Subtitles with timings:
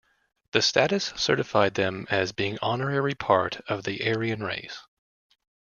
[0.53, 4.79] The status certified them as being honorarily part of the Aryan race.